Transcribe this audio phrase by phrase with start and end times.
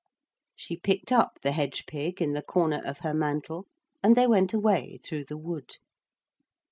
[0.55, 3.67] She picked up the hedge pig in the corner of her mantle
[4.01, 5.75] and they went away through the wood.